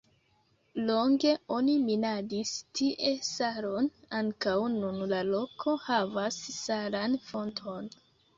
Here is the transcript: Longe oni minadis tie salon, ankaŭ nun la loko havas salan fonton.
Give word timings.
Longe 0.85 1.33
oni 1.55 1.75
minadis 1.89 2.53
tie 2.79 3.11
salon, 3.27 3.91
ankaŭ 4.21 4.55
nun 4.79 4.97
la 5.13 5.21
loko 5.29 5.77
havas 5.91 6.41
salan 6.59 7.21
fonton. 7.29 7.95